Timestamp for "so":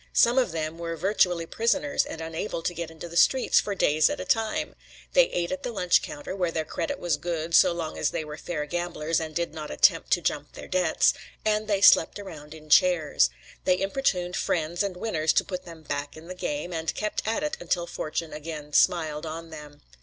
7.53-7.71